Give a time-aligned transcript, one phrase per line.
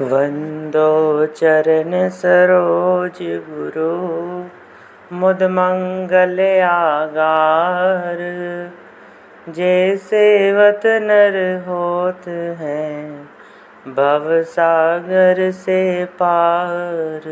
[0.00, 3.88] वन्दो चरण सरोज गुरु,
[5.16, 8.18] मुद मंगल आगार।
[9.48, 13.28] जैसे वत नर होत हैं,
[13.88, 17.22] भव सागर से पार।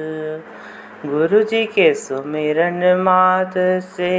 [1.07, 4.19] गुरु जी के सुमिरन मात से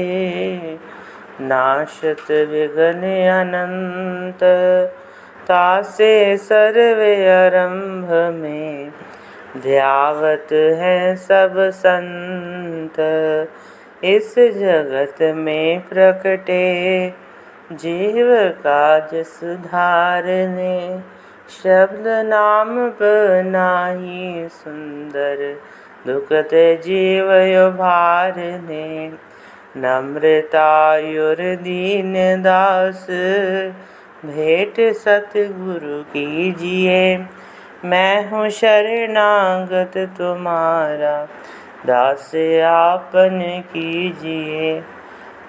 [1.41, 3.03] नाशत विघन
[3.41, 4.43] अनंत।
[5.47, 8.91] तासे सर्वे आरंभ में।
[9.57, 12.99] ध्यावत है सब संत।
[14.03, 17.13] इस जगत में प्रकटे
[17.71, 18.27] जीव
[18.63, 20.99] काज सुधारने
[21.63, 25.55] शब्द नाम बनाही सुंदर
[26.07, 29.11] दुखत जीव यो भारने
[29.77, 33.07] नम्रतायुर दीन दास
[34.25, 37.17] भेंट सतगुरु कीजिए।
[37.85, 41.27] मैं हूँ शरणागत तुम्हारा।
[41.85, 42.31] दास
[42.63, 44.81] आपन कीजिए।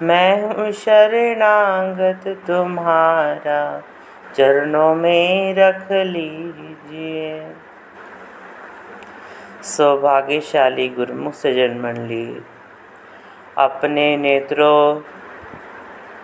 [0.01, 3.83] मैं हूँ शरणागत तुम्हारा।
[4.35, 7.51] चरणों में रख लीजिए।
[9.63, 12.43] सौभाग्यशाली गुरुमुख सजन मंडली
[13.57, 14.99] अपने नेत्रों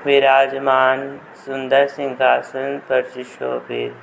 [0.05, 0.99] विराजमान
[1.45, 3.93] सुंदर सिंहासन पर सुशोभित।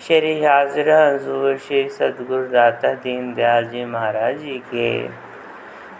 [0.00, 4.90] श्री हाजिर हजूर, श्री सदगुरु दाता दीन दयाल जी महाराज जी के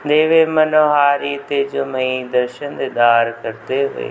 [0.07, 4.09] देवे मनोहारी तेजोमयी दर्शन दीदार करते हुए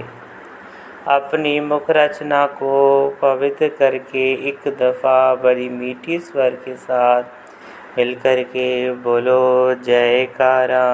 [1.09, 2.75] अपनी मुख रचना को
[3.21, 8.69] पवित्र करके एक दफ़ा बड़ी मीठी स्वर के साथ मिलकर के
[9.03, 9.41] बोलो
[9.85, 10.87] जयकारा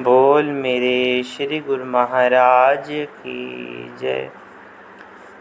[0.00, 4.30] बोल मेरे श्री गुरु महाराज की जय।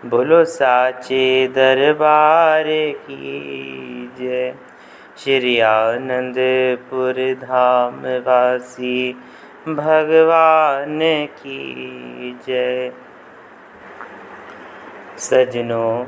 [0.05, 2.63] बोलो साचे दरबार
[2.93, 4.55] की जय।
[5.17, 9.13] श्री आनंदपुर धाम वासी
[9.67, 12.91] भगवान की जय।
[15.17, 16.05] सजनों,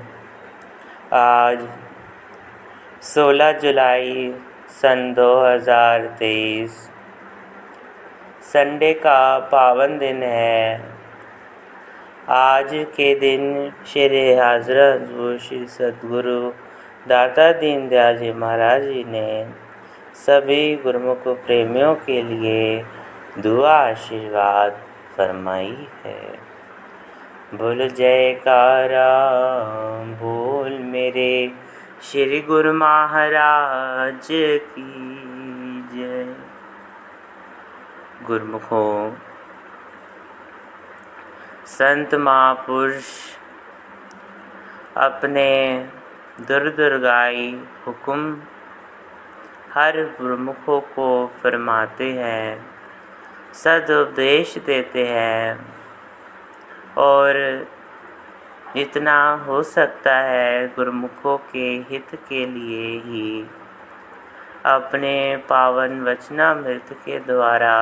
[1.14, 1.68] आज
[3.02, 4.34] 16 जुलाई
[4.70, 6.92] सन 2023
[8.44, 10.82] संडे का पावन दिन है।
[12.30, 16.40] आज के दिन श्री हज़रत श्री सदगुरु
[17.08, 19.46] दाता दीन दयाल जी महाराज जी ने
[20.16, 22.84] सभी गुरुमुख प्रेमियों के लिए
[23.40, 24.82] दुआ आशीर्वाद
[25.18, 26.22] फरमाई है।
[27.54, 29.10] बोल जयकारा,
[30.22, 31.32] बोल मेरे
[32.02, 34.92] श्री गुरु महाराज की
[35.94, 36.36] जय
[38.30, 39.14] गुरमुखों।
[41.68, 43.06] संत महापुरुष,
[44.98, 45.50] अपने
[46.42, 47.48] दुर्दुर्गाई
[47.88, 48.42] हुक्म
[49.74, 51.08] हर गुरमुखों को
[51.44, 52.66] फरमाते हैं,
[53.54, 55.74] सदुपदेश देते हैं
[56.98, 57.38] और
[58.76, 59.18] जितना
[59.48, 63.46] हो सकता है गुरमुखों के हित के लिए ही,
[64.66, 65.16] अपने
[65.50, 67.76] पावन वचनामृत के द्वारा।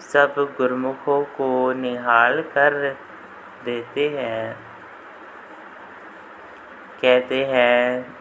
[0.00, 2.96] सब गुरमुखों को निहाल कर
[3.64, 4.56] देते हैं।
[7.02, 8.16] कहते हैं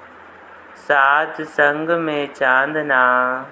[0.75, 3.45] सात संग में चांदना,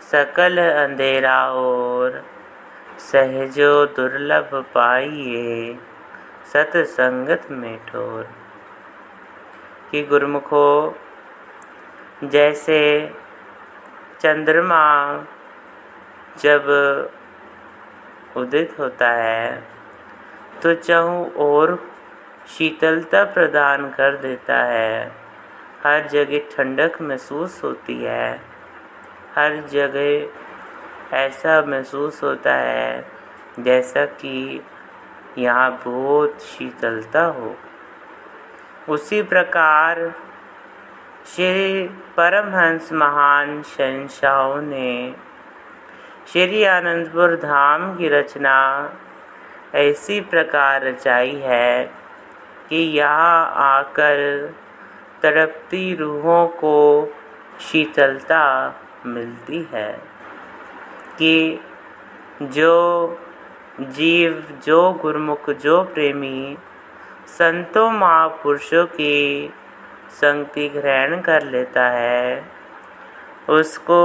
[0.00, 2.24] सकल अंधेरा और
[2.98, 5.78] सहजो दुर्लभ पाइए,
[6.52, 8.24] सतसंगत में ठोर।
[9.90, 10.98] कि गुरमुखो,
[12.24, 13.12] जैसे
[14.20, 15.14] चंद्रमा
[16.38, 16.64] जब
[18.36, 19.62] उदित होता है
[20.62, 21.76] तो चाहूँ और
[22.48, 25.12] शीतलता प्रदान कर देता है।
[25.82, 28.40] हर जगह ठंडक महसूस होती है।
[29.34, 33.04] हर जगह ऐसा महसूस होता है,
[33.58, 34.64] जैसा कि
[35.38, 37.54] यहाँ बहुत शीतलता हो।
[38.88, 40.14] उसी प्रकार
[41.26, 45.14] श्री परमहंस महान शहशाहों ने
[46.32, 48.56] श्री आनंदपुर धाम की रचना
[49.74, 51.84] ऐसी प्रकार रचाई है
[52.68, 54.18] कि यहाँ आकर
[55.22, 57.08] तड़पती रूहों को
[57.60, 58.42] शीतलता
[59.06, 59.92] मिलती है
[61.18, 61.60] कि
[62.42, 63.18] जो
[63.80, 66.56] जीव, जो गुरमुख, जो प्रेमी
[67.38, 69.48] संतों, महापुरुषों की
[70.10, 72.44] संगति ग्रहण कर लेता है,
[73.48, 74.00] उसको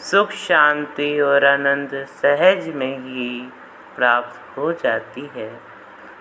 [0.00, 3.48] सुख, शांति और आनंद सहज में ही
[3.96, 5.60] प्राप्त हो जाती है।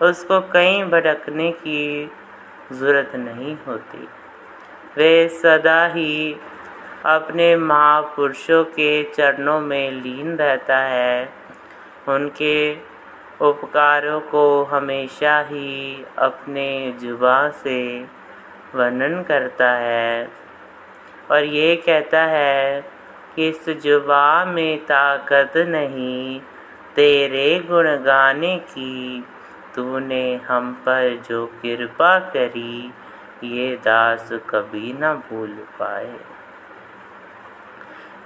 [0.02, 2.12] उसको कहीं भटकने की
[2.72, 4.08] ज़रूरत नहीं होती।
[4.98, 6.36] वे सदा ही
[7.06, 11.34] अपने महापुरुषों के चरणों में लीन रहता है।
[12.08, 12.78] उनके
[13.42, 18.06] उपकारों को हमेशा ही अपने जुबा से
[18.76, 20.30] वर्णन करता है।
[21.32, 22.99] और ये कहता है
[23.36, 26.42] कि इस जुबा में ताकत नहीं,
[26.96, 29.26] तेरे गुण गाने की।
[29.76, 32.94] तूने हम पर जो कृपा करी,
[33.44, 36.18] ये दास कभी न भूल पाए।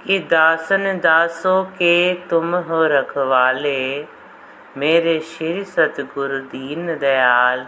[0.06, 4.06] कि दासन दासों के तुम हो रखवाले,
[4.76, 7.66] मेरे श्री सतगुरु दीन दयाल,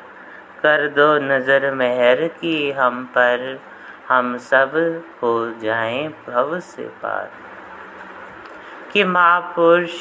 [0.62, 3.60] कर दो नज़र मेहर की हम पर।
[4.08, 7.30] हम सब हो जाएँ भव से पार।
[8.92, 9.92] कि महापुरुष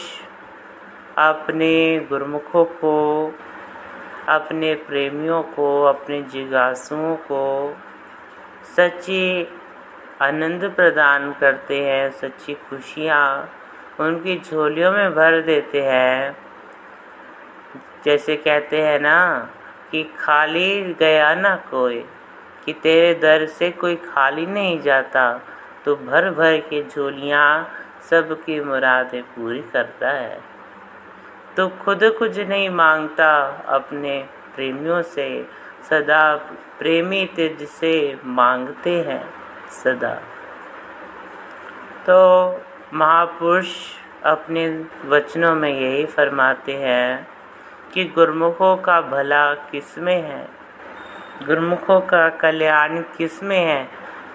[1.18, 3.31] अपने गुरमुखों को,
[4.28, 7.78] अपने प्रेमियों को, अपने जिज्ञासुओं को
[8.78, 9.48] सच्ची
[10.22, 13.50] आनंद प्रदान करते हैं, सच्ची खुशियाँ
[14.00, 16.38] उनकी झोलियों में भर देते हैं।
[18.06, 19.50] जैसे कहते हैं ना
[19.92, 22.06] कि खाली गया ना कोई
[22.65, 25.41] कि तेरे दर से कोई खाली नहीं जाता
[25.85, 27.69] तो भर भर के झोलियाँ
[28.09, 30.39] सबकी मुरादें पूरी करता है।
[31.57, 33.29] तो खुद कुछ नहीं माँगता
[33.67, 34.25] अपने
[34.56, 35.47] प्रेमियों से,
[35.89, 36.35] सदा
[36.79, 39.23] प्रेमी तेज से मांगते हैं
[39.83, 40.13] सदा।
[42.06, 42.19] तो
[42.94, 43.75] महापुरुष
[44.23, 44.68] अपने
[45.06, 47.27] वचनों में यही फरमाते हैं
[47.94, 50.55] कि गुरमुखों का भला किसमें है?
[51.43, 53.89] गुरमुखों का कल्याण किसमें है?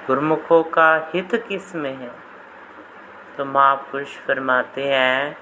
[0.06, 2.10] गुरमुखों का हित किसमें है?
[3.36, 5.36] तो महापुरुष फरमाते हैं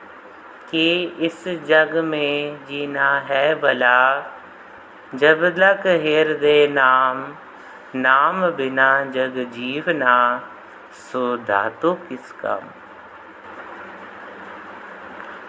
[0.70, 4.20] कि इस जग में जीना है भला।
[5.14, 7.34] जब लक हृदय नाम
[7.94, 10.48] नाम बिना जग जीवना
[10.92, 12.68] सो धातु किस काम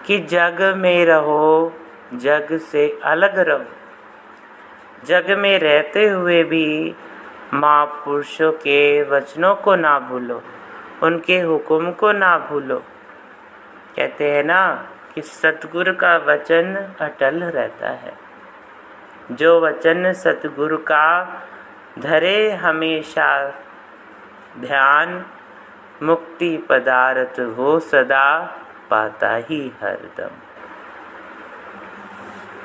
[0.06, 1.72] कि जग में रहो,
[2.14, 3.79] जग से अलग रहो।
[5.04, 6.94] जग में रहते हुए भी
[7.54, 10.42] महापुरुषों के वचनों को ना भूलो,
[11.02, 12.78] उनके हुक्म को ना भूलो।
[13.96, 18.12] कहते हैं ना कि सतगुरु का वचन अटल रहता है।
[19.32, 21.42] जो वचन सतगुरु का
[21.98, 23.50] धरे हमेशा,
[24.60, 25.26] ध्यान
[26.02, 28.58] मुक्ति पदार्थ वो सदा
[28.90, 30.30] पाता ही हरदम।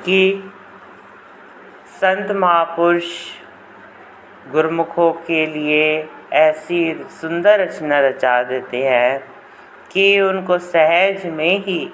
[0.04, 0.52] कि
[1.96, 3.04] संत महापुरुष
[4.50, 9.20] गुरमुखों के लिए ऐसी सुंदर रचना रचा देते हैं
[9.90, 11.92] कि उनको सहज में ही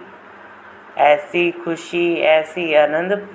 [0.99, 3.29] ऐसी खुशी, ऐसी आनंद,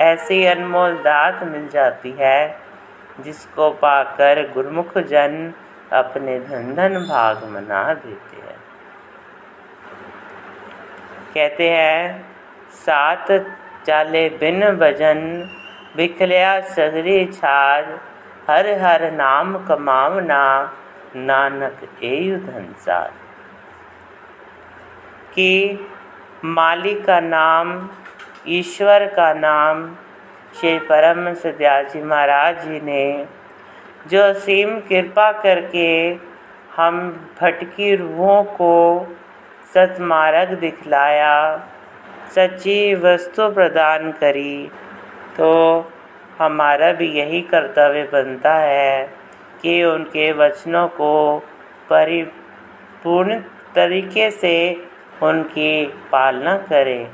[0.00, 2.58] ऐसी अनमोल दात मिल जाती है,
[3.20, 5.52] जिसको पाकर गुरमुख जन
[5.92, 8.58] अपने धन धन भाग मना देते हैं।
[11.34, 12.24] कहते हैं,
[12.70, 13.26] सात
[13.86, 15.48] चाले बिन भजन
[15.96, 17.84] बिखलिया सगरी छाज
[18.50, 20.42] हर हर नाम कमावना,
[21.16, 23.12] नानक एयु धनसार
[25.34, 25.52] कि
[26.44, 27.88] मालिक का नाम,
[28.48, 29.86] ईश्वर का नाम,
[30.60, 33.26] श्री परम सदयाजी महाराज जी ने,
[34.06, 35.90] जो असीम कृपा करके
[36.76, 36.98] हम
[37.40, 38.74] भटकी रूहों को
[39.74, 41.36] सतमार्ग दिखलाया,
[42.34, 44.70] सच्ची वस्तु प्रदान करी
[45.38, 45.50] तो
[46.38, 49.06] हमारा भी यही कर्तव्य बनता है
[49.62, 51.38] कि उनके वचनों को
[51.90, 53.38] परिपूर्ण
[53.74, 54.56] तरीके से
[55.22, 57.10] उनकी पालना करें।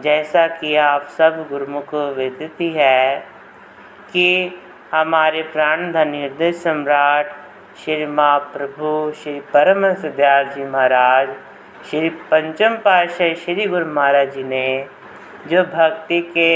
[0.00, 3.18] जैसा कि आप सब गुरुमुख विदित है
[4.12, 4.28] कि
[4.92, 7.32] हमारे प्राण धन हृदय सम्राट
[7.76, 11.28] श्री माँ प्रभु श्री परम सिद्धार्थ जी महाराज,
[11.90, 14.66] श्री पंचम पातशाह श्री गुरु महाराज जी ने
[15.46, 16.50] जो भक्ति के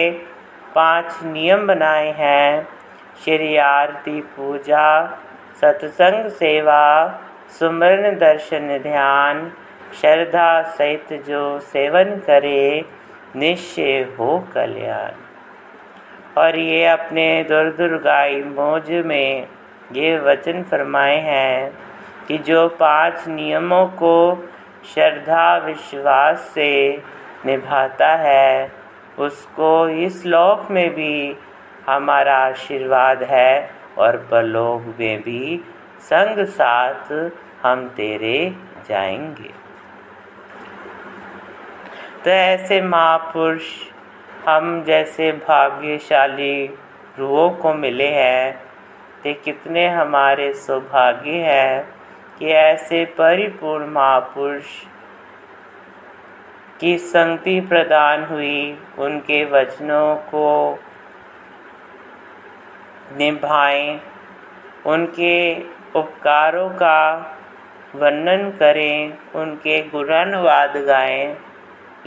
[0.78, 2.68] पाँच नियम बनाए हैं।
[3.24, 4.88] श्री आरती पूजा,
[5.60, 6.82] सत्संग सेवा,
[7.58, 9.50] सुमरण दर्शन ध्यान,
[10.00, 12.84] श्रद्धा सहित जो सेवन करे,
[13.36, 15.24] निश्चय हो कल्याण।
[16.40, 19.46] और ये अपने दुर दुर्गाई मौज में
[19.92, 21.70] ये वचन फरमाए हैं
[22.28, 24.16] कि जो पाँच नियमों को
[24.94, 26.72] श्रद्धा विश्वास से
[27.46, 28.77] निभाता है
[29.18, 31.36] उसको इस लोक में भी
[31.86, 35.64] हमारा आशीर्वाद है और परलोक में भी
[36.00, 37.30] संग साथ
[37.62, 38.54] हम तेरे
[38.88, 39.50] जाएँगे।
[42.24, 43.62] तो ऐसे महापुरुष,
[44.48, 46.66] हम जैसे भाग्यशाली
[47.18, 48.62] रूहों को मिले हैं
[49.22, 51.94] ते कितने हमारे सौभाग्य हैं
[52.38, 54.64] कि ऐसे परिपूर्ण महापुरुष
[56.80, 60.78] की संगति प्रदान हुई उनके वचनों को
[63.16, 64.00] निभाएँ,
[64.86, 65.60] उनके
[65.96, 67.16] उपकारों का
[67.94, 71.36] वर्णन करें, उनके गुणानुवाद गाएँ,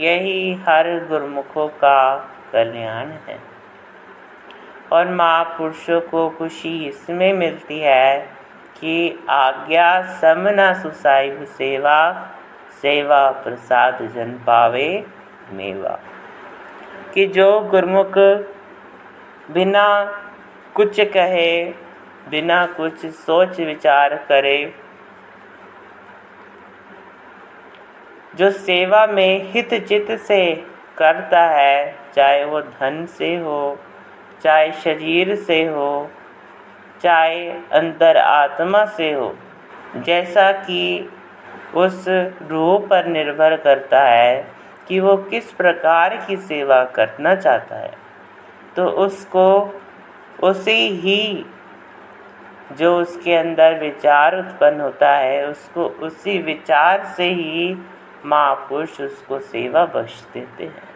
[0.00, 2.16] यही हर गुरमुखों का
[2.52, 3.38] कल्याण है।
[4.92, 8.18] और महापुरुषों को खुशी इसमें मिलती है
[8.80, 11.98] कि आज्ञा समना सुसाइब सेवा
[12.80, 15.04] सेवा प्रसाद जन पावे
[15.52, 15.98] मेवा।
[17.14, 18.18] कि जो गुरमुख
[19.50, 20.04] बिना
[20.74, 21.64] कुछ कहे,
[22.30, 24.74] बिना कुछ सोच विचार करे,
[28.34, 30.66] जो सेवा में हित चित से
[30.98, 33.78] करता है, चाहे वो धन से हो,
[34.42, 36.10] चाहे शरीर से हो,
[37.02, 39.36] चाहे अंतर आत्मा से हो,
[39.96, 41.12] जैसा कि
[41.74, 42.04] उस
[42.48, 44.46] रूह पर निर्भर करता है
[44.88, 47.90] कि वो किस प्रकार की सेवा करना चाहता है।
[48.76, 49.74] तो उसको
[50.42, 51.46] उसी ही
[52.72, 57.76] जो उसके अंदर विचार उत्पन्न होता है, उसको उसी विचार से ही
[58.24, 60.90] महापुरुष उसको सेवा बख्श देते हैं।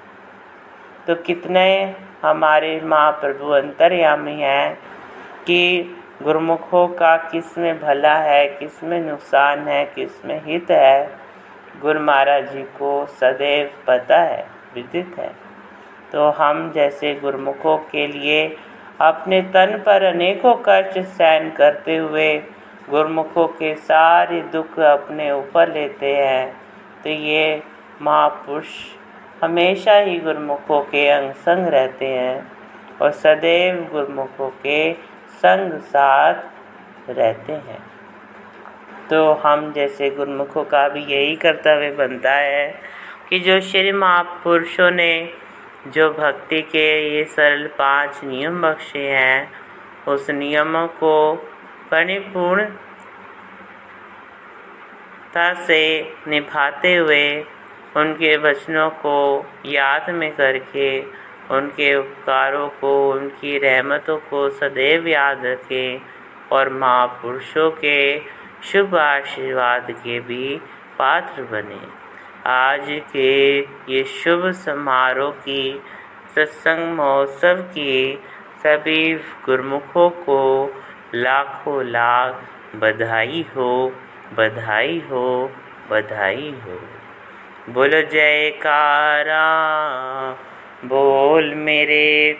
[1.06, 4.75] तो कितने हमारे महाप्रभु अंतर्यामी हैं
[5.47, 11.18] कि गुरुमुखों का किसमें भला है, किसमें नुकसान है, किसमें हित है?
[11.80, 15.30] गुरु महाराज जी को सदैव पता है, विदित है।
[16.12, 18.56] तो हम जैसे गुरमुखों के लिए
[19.00, 22.38] अपने तन पर अनेकों कष्ट सहन करते हुए
[22.90, 26.56] गुरमुखों के सारे दुख अपने ऊपर लेते हैं
[27.02, 27.62] तो ये
[28.02, 28.68] महापुरुष
[29.44, 32.52] हमेशा ही गुरमुखों के अंग संग रहते हैं
[33.02, 34.92] और सदैव गुरमुखों के
[35.28, 36.35] संग साथ
[37.11, 37.78] रहते हैं।
[39.11, 42.80] तो हम जैसे गुरमुखों का भी यही कर्तव्य बनता है
[43.28, 45.33] कि जो श्री महापुरुषों ने
[45.87, 49.50] जो भक्ति के ये सरल पाँच नियम बख्शे हैं,
[50.09, 51.35] उस नियमों को
[51.90, 52.87] परिपूर्णता
[55.54, 57.45] से निभाते हुए
[57.97, 61.00] उनके वचनों को याद में करके
[61.50, 66.00] उनके उपकारों को, उनकी रहमतों को सदैव याद रखें
[66.53, 68.19] और महापुरुषों के
[68.65, 70.61] शुभ आशीर्वाद के भी
[70.99, 72.07] पात्र बने।
[72.47, 75.83] आज के ये शुभ समारोह की,
[76.35, 78.23] सत्संग महोत्सव की
[78.62, 80.75] सभी गुरमुखों को
[81.15, 82.43] लाखों लाख
[82.76, 83.93] बधाई हो
[84.35, 85.53] बधाई हो
[85.91, 86.81] बधाई हो।
[87.69, 89.47] बोलो जयकारा।
[90.85, 92.37] बोल मेरे,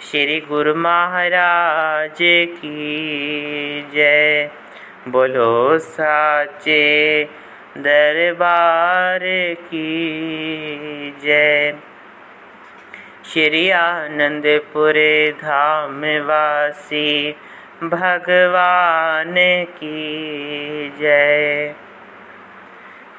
[0.00, 2.18] श्री गुरु महाराज
[2.58, 4.48] की जय।
[5.08, 7.24] बोलो साचे
[7.76, 9.20] दरबार
[9.54, 10.00] की
[11.22, 11.74] जय।
[13.24, 14.94] श्री आनंदपुर
[15.42, 17.36] धाम वासी
[17.82, 20.08] भगवान की
[21.00, 21.74] जय।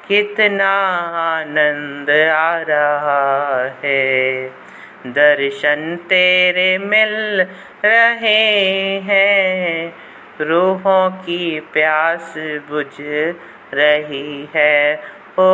[0.08, 0.72] कितना
[1.38, 4.48] आनंद आ रहा है।
[5.06, 7.40] दर्शन तेरे मिल
[7.84, 9.92] रहे हैं।
[10.40, 12.34] रूहों की प्यास
[12.70, 13.00] बुझ
[13.72, 14.94] रही है।
[15.38, 15.52] ओ,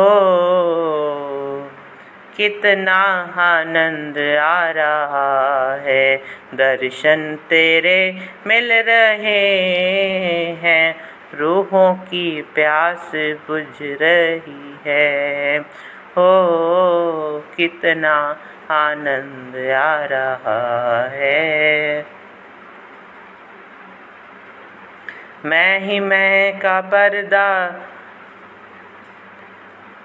[2.37, 6.17] कितना आनंद आ रहा है।
[6.53, 8.15] दर्शन तेरे
[8.45, 9.57] मिल रहे
[10.61, 10.93] हैं।
[11.33, 15.59] रूहों की प्यास बुझ रही है।
[16.15, 18.35] हो, कितना
[18.69, 22.05] आनंद आ रहा है।
[25.45, 27.69] मैं ही मैं का पर्दा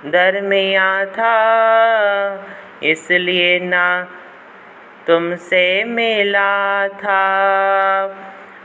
[0.05, 1.37] दरमिया था,
[2.83, 4.05] इसलिए ना
[5.07, 7.25] तुमसे मिला था।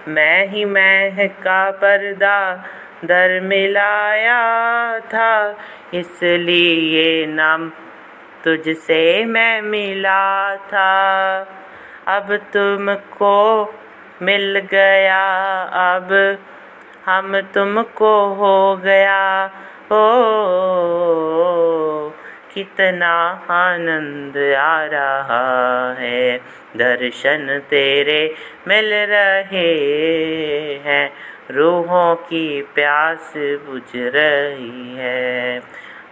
[0.09, 2.39] मैं ही मैं का पर्दा
[3.05, 4.39] दर मिलाया
[4.99, 5.57] था,
[5.93, 7.69] इसलिए नाम
[8.43, 11.39] तुझसे मैं मिला था।
[12.07, 13.35] अब तुमको
[14.21, 15.23] मिल गया,
[15.85, 16.11] अब
[17.05, 19.21] हम तुमको हो गया,
[19.91, 20.05] ओ
[22.53, 26.37] कितना आनंद आ रहा है।
[26.75, 28.35] दर्शन तेरे
[28.67, 29.73] मिल रहे
[30.85, 31.09] हैं।
[31.51, 35.59] रूहों की प्यास बुझ रही है।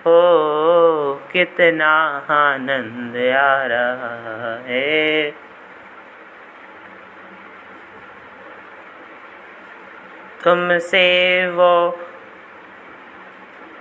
[0.06, 5.32] हो कितना आनंद आ रहा है।
[10.44, 12.00] तुमसे वो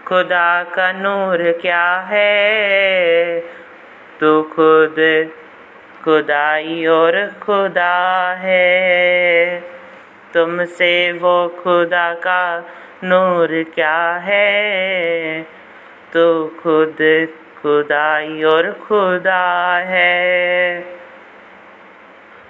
[0.07, 3.41] खुदा का नूर क्या है?
[4.21, 5.29] तो खुद
[6.05, 9.61] खुदाई और खुदा है।
[10.35, 12.63] तुमसे वो खुदा का
[13.05, 15.43] नूर क्या है?
[16.13, 17.29] तो खुद
[17.63, 20.79] खुदाई और खुदा है।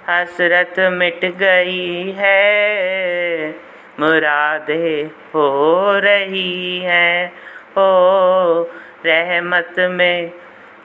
[0.09, 3.66] हसरत मिट गई है।
[3.99, 7.33] मुरादे हो रही हैं।
[7.77, 7.89] ओ
[9.05, 10.31] रहमत में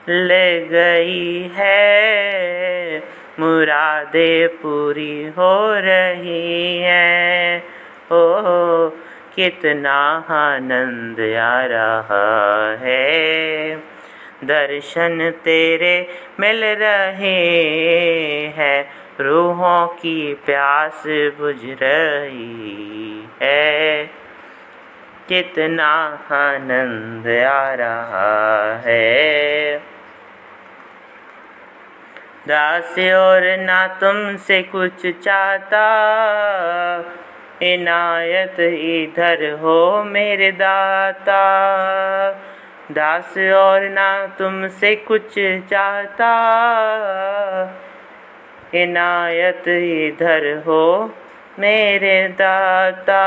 [0.09, 2.99] ले गई है।
[3.39, 7.63] मुरादे पूरी हो रही हैं।
[8.11, 8.89] ओ
[9.35, 13.75] कितना आनंद आ रहा है।
[14.43, 16.07] दर्शन तेरे
[16.39, 17.51] मिल रहे
[18.57, 24.05] हैं। रूहों की प्यास बुझ रही है।
[25.29, 25.91] कितना
[26.31, 29.77] आनंद आ रहा है।
[32.47, 35.85] दास और ना तुमसे कुछ चाहता,
[37.61, 41.43] इनायत इधर हो मेरे दाता।
[42.91, 45.33] दास और ना तुमसे कुछ
[45.69, 46.33] चाहता
[48.75, 51.15] इनायत इधर हो
[51.59, 53.23] मेरे दाता,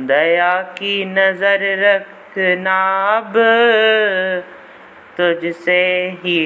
[0.00, 2.78] दया की नज़र रखना
[3.16, 3.32] अब
[5.16, 5.82] तुझसे
[6.22, 6.40] ही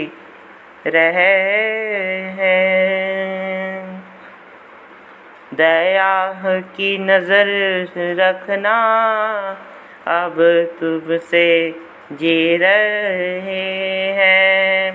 [0.86, 1.34] रहे
[2.38, 4.02] हैं।
[5.54, 6.12] दया
[6.76, 7.48] की नज़र
[8.20, 8.76] रखना
[10.06, 10.36] अब
[10.80, 11.48] तुमसे
[12.12, 13.62] जी रहे
[14.18, 14.92] हैं।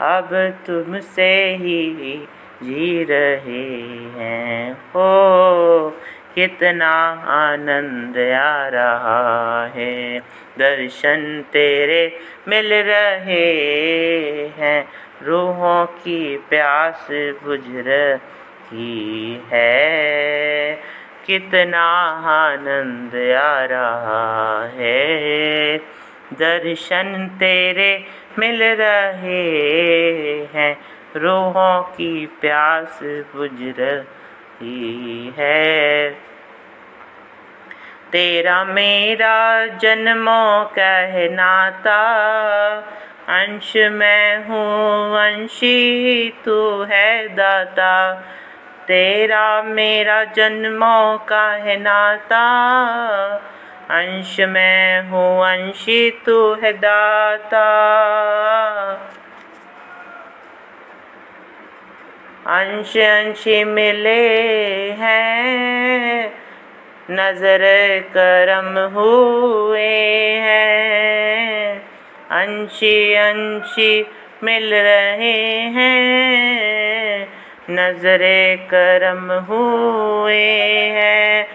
[0.00, 2.26] अब तुमसे ही
[2.62, 3.80] जी रहे
[4.16, 5.90] हैं। हो,
[6.34, 10.18] कितना आनंद आ रहा है।
[10.58, 13.52] दर्शन तेरे मिल रहे
[14.58, 14.82] हैं।
[15.22, 20.74] रूहों की प्यास बुझ रही है।
[21.26, 21.84] कितना
[22.26, 25.78] आनंद आ रहा है।
[26.32, 28.04] दर्शन तेरे
[28.38, 29.52] मिल रहे
[30.54, 30.80] हैं।
[31.16, 36.10] रूहों की प्यास बुझ रही है।
[38.12, 42.00] तेरा मेरा जन्मों कहनाता
[43.28, 48.14] अंश मैं हूँ, अंशी तू है दाता।
[48.88, 52.44] तेरा मेरा जन्मों का है नाता।
[53.90, 57.64] अंश मैं हूँ अंशी, तू है दाता।
[62.46, 64.28] अंश अंश मिले
[64.92, 66.32] हैं,
[67.10, 67.64] नज़र
[68.16, 69.88] करम हुए
[70.40, 71.78] हैं।
[72.30, 74.06] अंशी अंशी
[74.42, 77.28] मिल रहे हैं,
[77.70, 78.24] नज़र
[78.70, 80.42] करम हुए
[80.92, 81.46] हैं।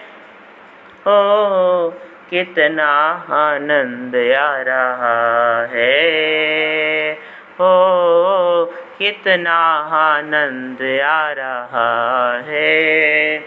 [1.06, 1.90] ओ
[2.30, 2.90] कितना
[3.28, 7.12] आनंद आ रहा है।
[7.58, 8.64] हो
[8.98, 9.58] कितना
[9.92, 13.38] आनंद आ रहा है।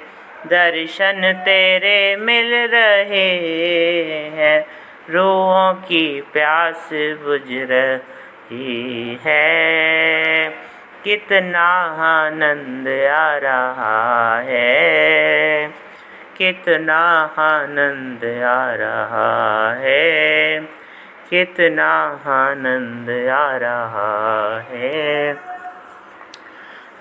[0.45, 3.29] दर्शन तेरे मिल रहे
[4.35, 4.61] हैं
[5.09, 10.49] रूहों की प्यास बुझ रही है।
[11.03, 11.69] कितना
[11.99, 15.67] आनंद आ रहा है।
[16.37, 16.99] कितना
[17.37, 20.59] आनंद आ रहा है।
[21.29, 21.91] कितना
[22.25, 25.33] आनंद आ रहा है।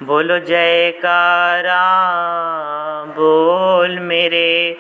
[0.03, 1.85] बोलो जयकारा,
[3.07, 4.77] बोल मेरे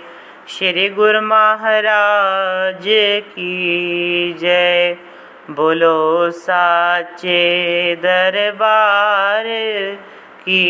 [0.48, 2.84] श्री गुरु महाराज
[3.22, 4.94] की जय।
[5.50, 7.42] बोलो साचे
[7.96, 9.44] दरबार
[10.44, 10.62] की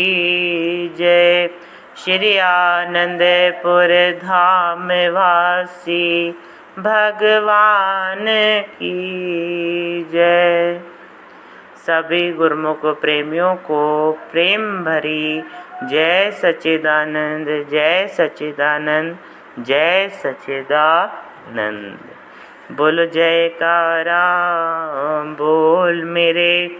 [0.97, 1.47] जय।
[1.97, 3.89] श्री आनंदपुर
[4.23, 6.31] धाम वासी,
[6.79, 8.25] भगवान
[8.73, 10.81] की जय।
[11.77, 15.43] सभी गुरुमुख प्रेमियों को प्रेम भरी,
[15.83, 19.17] जय सच्चिदानंद जय सच्चिदानंद
[19.59, 21.99] जय सच्चिदानंद।
[22.77, 24.25] बोल जयकारा,
[25.23, 26.79] बोल मेरे